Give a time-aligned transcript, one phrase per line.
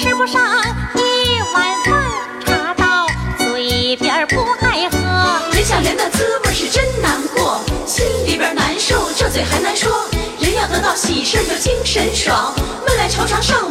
[0.00, 0.40] 吃不上
[0.94, 2.02] 一碗饭，
[2.46, 3.06] 茶到
[3.36, 4.96] 嘴边不爱喝。
[5.52, 10.08] 人想人的滋味是真难过，心里边难受，这嘴还难说。
[10.38, 12.54] 人要得到喜事就精神爽，
[12.86, 13.69] 闷来愁肠上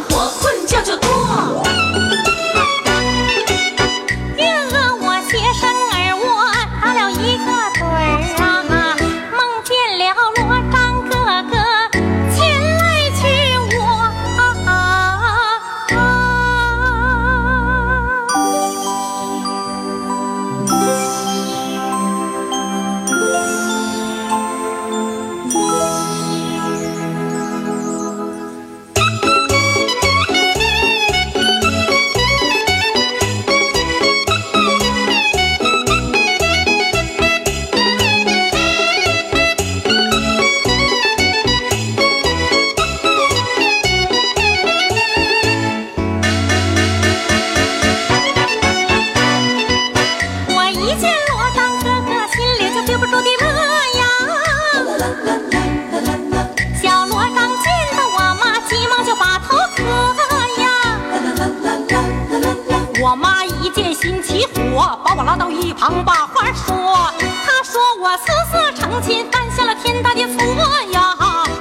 [64.96, 67.12] 把我拉到一旁把话说。
[67.44, 70.44] 他说我私自成亲，犯下了天大的错
[70.92, 71.16] 呀！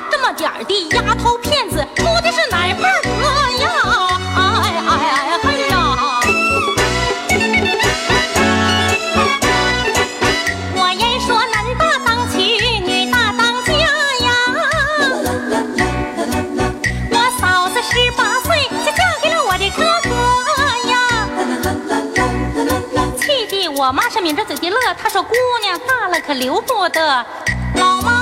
[0.10, 1.86] 这么点儿的丫头片子，
[23.90, 25.34] 我妈是抿着嘴的乐，她说姑
[25.64, 27.26] 娘大了可留不得，
[27.74, 28.19] 老妈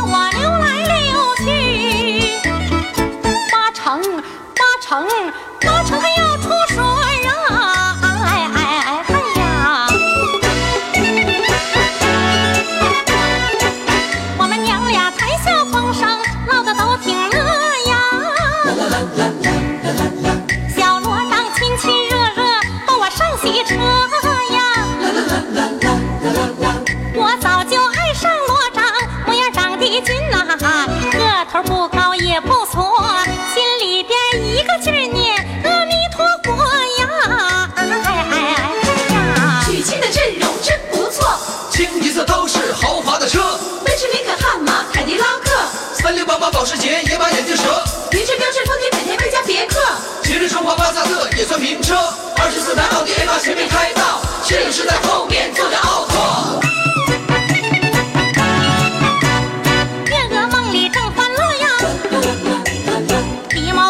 [29.98, 36.64] 样长得俊呐、个头不高也不矬，心里边一个劲儿念阿弥陀佛
[37.00, 37.70] 呀。
[37.76, 39.64] 哎哎哎哎呀！
[39.66, 41.28] 娶亲的阵容真不错，
[41.72, 45.52] 清一色都是豪华的车，奔驰、林肯、悍马、凯迪拉克，
[45.94, 47.64] 三六八八保时捷、野马、眼镜蛇，
[48.12, 49.80] 别致、标致、丰田、本田、贝加、别克。
[50.24, 51.96] 吉利、春华、巴萨特也算名车，
[52.38, 55.37] 二十四台奥迪 A 八前面开道，摄影师在后面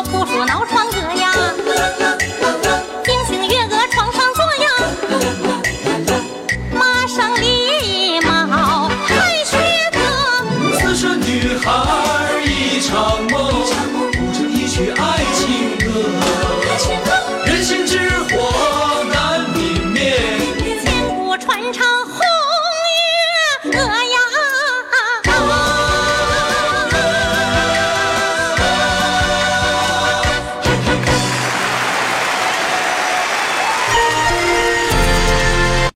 [0.07, 1.26] 狸猫扑鼠挠窗格呀，